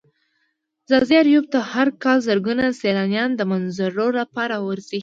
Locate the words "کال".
2.03-2.17